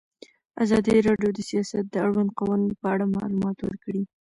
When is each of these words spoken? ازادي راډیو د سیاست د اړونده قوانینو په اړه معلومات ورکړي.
ازادي 0.63 0.93
راډیو 1.07 1.29
د 1.33 1.39
سیاست 1.49 1.85
د 1.89 1.95
اړونده 2.05 2.33
قوانینو 2.39 2.79
په 2.81 2.87
اړه 2.93 3.05
معلومات 3.15 3.57
ورکړي. 3.61 4.01